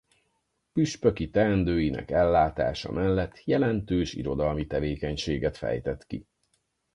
Püspöki 0.73 1.29
teendőinek 1.29 2.11
ellátása 2.11 2.91
mellett 2.91 3.43
jelentős 3.43 4.13
irodalmi 4.13 4.65
tevékenységet 4.67 5.57
fejtett 5.57 6.05
ki. 6.07 6.27